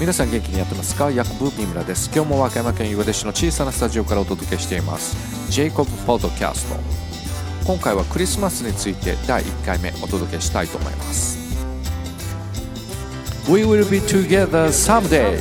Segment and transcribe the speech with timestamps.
[0.00, 1.10] 皆さん元気にやってますか？
[1.10, 2.10] ヤコブ三村です。
[2.10, 5.52] 今日も和歌山県岩出市の小さなスタジオからお届けしています。
[5.52, 6.80] ジェイコブポッドキャスト
[7.66, 11.38] 今回はクリスマスについて第1回目お届けしたいと思います。
[13.52, 15.38] We will be together someday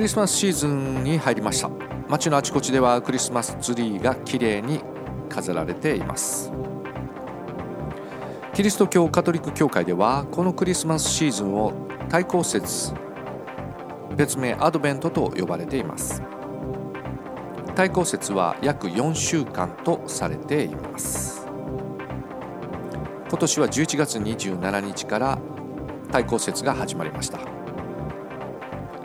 [0.00, 1.70] リスマスシーズンに入りました。
[2.08, 4.80] 街のあちこちではクリスマスツリーがきれいに
[5.28, 6.50] 飾られています。
[8.54, 11.74] キリスト教カトリック教会ではこのクリスマスシーズンを
[12.08, 12.94] 対抗節
[14.16, 16.22] 別名アドベントと呼ばれています。
[17.74, 21.46] 対抗節は約4週間とされています。
[23.28, 25.38] 今年は11月27日から
[26.10, 27.59] 対抗節が始まりました。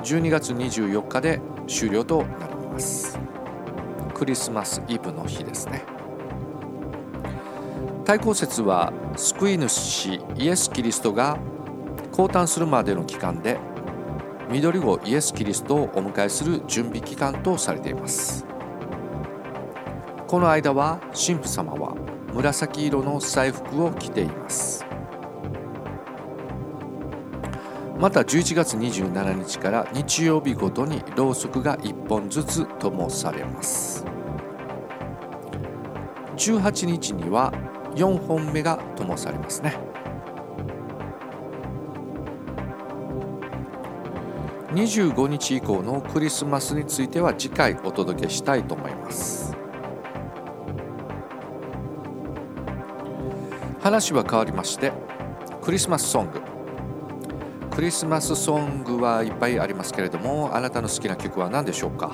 [0.05, 3.17] 12月24日で終了となります。
[4.13, 5.83] クリスマスイブの日ですね。
[8.05, 11.39] 対抗節は救い主イエス・キリストが
[12.11, 13.57] 降誕するまでの期間で
[14.51, 18.45] 緑子イエス・キリストをお迎えする準備期間とされています。
[20.27, 21.95] この間は神父様は
[22.31, 24.84] 紫色の祭服を着ています。
[27.97, 34.05] また11月27日から日曜日ごとにろうそくが1本ずつ灯されます。
[36.35, 37.53] 18日には
[37.95, 39.77] 4本目が灯されますね。
[44.73, 49.55] 25日以降のクリスマスについては次回お届けしたいと思います。
[53.79, 54.91] 話は変わりまして
[55.61, 56.54] クリスマスソング。
[57.75, 62.13] クリスマスソングはいっぱいありますけれどもあなたの好きな曲は何でしょうか？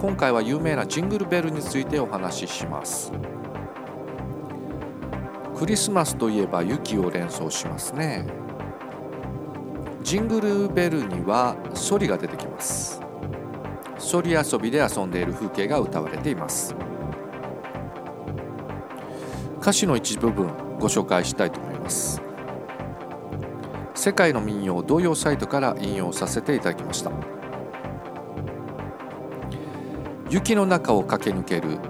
[0.00, 3.12] 今回は有名なジングルベルについてお話しします。
[5.56, 8.26] クリスマスといえば雪を連想しますね。
[10.02, 13.00] ジングルベルにはソリが出てきます。
[13.98, 16.74] ソリ遊びで遊んでいる風景が歌われています。
[19.60, 20.48] 歌詞の一部分
[20.80, 22.20] ご紹介したいと思います。
[24.06, 27.10] 世界の民謡同様サイトから引用させていただきました。
[30.30, 31.80] 雪の中を駆け抜ける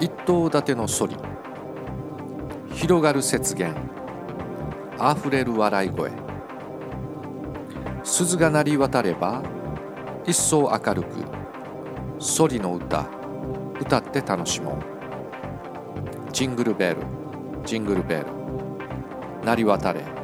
[0.00, 1.16] 一頭立てのソリ。
[2.72, 3.72] 広がる雪原。
[4.98, 6.10] あふれる笑い声。
[8.02, 9.40] 鈴が鳴り渡れば
[10.26, 11.24] 一層明るく
[12.18, 13.06] ソリの歌
[13.80, 16.32] 歌って楽しもう。
[16.32, 16.96] ジングルベル
[17.64, 18.26] ジングルベル。
[19.44, 20.15] 鳴り渡れ。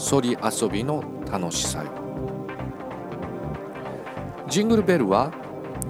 [0.00, 1.90] ソリ遊びの楽しさよ。
[4.48, 5.30] ジングルベルは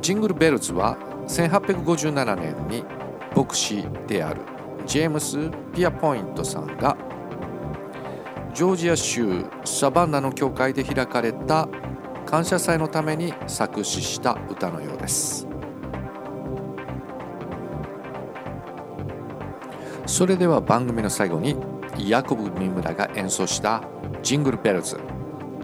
[0.00, 0.98] ジングルベルズは
[1.28, 2.84] 1857年に
[3.36, 4.40] 牧師である
[4.84, 5.38] ジェームス・
[5.72, 6.96] ピアポイントさんが
[8.52, 11.68] ジョージア州サバンナの教会で開かれた
[12.26, 15.46] 感謝祭のために作詞した歌のようです。
[20.04, 21.54] それでは番組の最後に
[21.96, 23.82] ヤコブ・三村が演奏した
[24.22, 24.98] ジングルベルズ。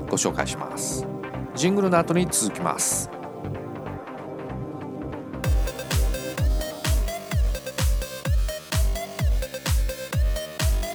[0.09, 1.07] ご紹介します。
[1.55, 3.11] ジングルの後に続きます。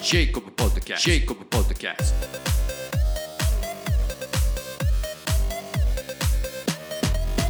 [0.01, 2.27] ジェイコブ・ポッドキャストジェイコブ・ポッドキャスト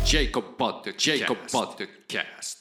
[0.06, 2.61] ジェイコブ・ポッドキャス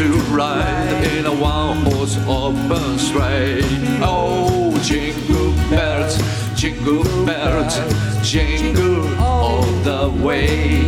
[0.00, 3.60] to ride in a one-horse open sleigh.
[4.00, 6.16] Oh, jingle bells,
[6.58, 7.76] jingle bells,
[8.22, 10.80] jingle all the way.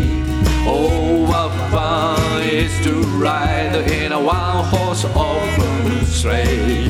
[0.66, 6.88] Oh, what fun it is to ride in a one-horse open sleigh.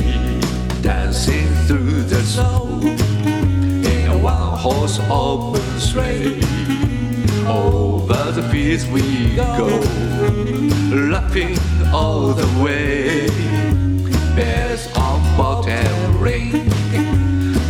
[0.81, 6.39] Dancing through the snow in a one-horse open sleigh.
[7.45, 9.67] Over the fields we go,
[11.11, 11.57] laughing
[11.93, 13.27] all the way.
[14.35, 16.51] Bells on bottom ring,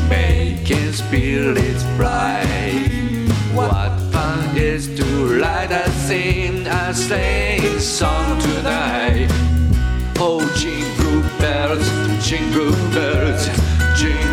[0.07, 3.27] making spirits bright.
[3.53, 5.05] What fun is to
[5.41, 9.27] ride and sing a sleighing song tonight.
[10.17, 11.87] Oh, jingle bells,
[12.25, 13.49] jingle bells,
[13.99, 14.32] jingle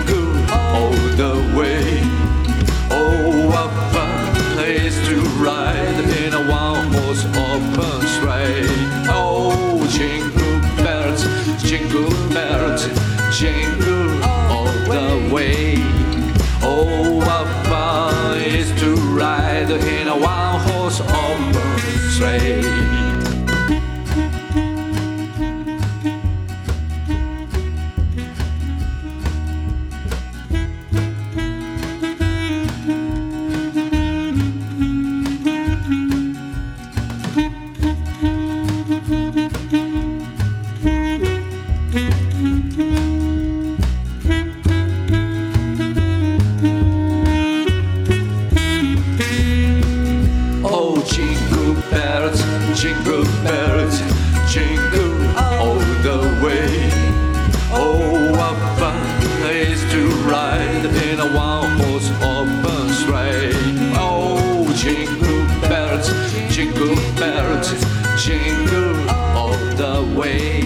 [11.71, 12.89] jingle bells,
[13.39, 13.90] jingle
[60.81, 63.53] ride in a one-horse open sleigh.
[63.97, 66.11] Oh, jingle bells,
[66.53, 67.73] jingle bells,
[68.23, 70.63] jingle all the way.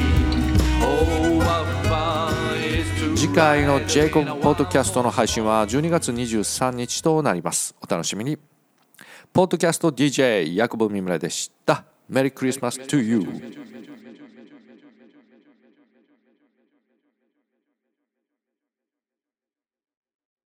[0.80, 7.74] Oh, what fun is to 次回のジェイコブポッドキャストの配信は12月23日となります。
[7.82, 8.38] お楽しみに。
[9.32, 11.84] ポッドキャスト DJ ヤコブミムラでした。
[12.08, 14.03] メリークリスマス to you!